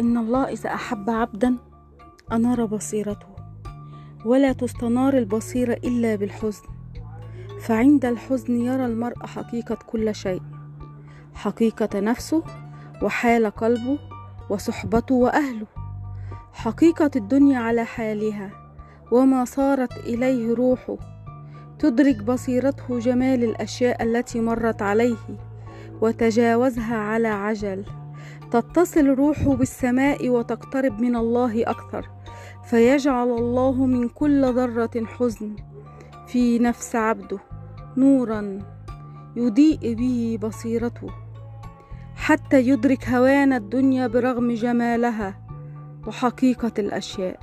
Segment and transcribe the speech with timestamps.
[0.00, 1.56] إن الله إذا أحب عبدا
[2.32, 3.26] أنار بصيرته
[4.24, 6.62] ولا تستنار البصيرة إلا بالحزن.
[7.60, 10.42] فعند الحزن يرى المرء حقيقة كل شيء
[11.34, 12.42] حقيقة نفسه
[13.02, 13.98] وحال قلبه
[14.50, 15.66] وصحبته وأهله.
[16.52, 18.50] حقيقة الدنيا على حالها
[19.12, 20.96] وما صارت إليه روحه.
[21.78, 25.16] تدرك بصيرته جمال الأشياء التي مرت عليه
[26.00, 27.84] وتجاوزها على عجل.
[28.52, 32.10] تتصل روحه بالسماء وتقترب من الله أكثر
[32.64, 35.56] فيجعل الله من كل ذرة حزن
[36.26, 37.38] في نفس عبده
[37.96, 38.58] نورا
[39.36, 41.10] يضيء به بصيرته
[42.16, 45.40] حتى يدرك هوان الدنيا برغم جمالها
[46.06, 47.40] وحقيقة الأشياء.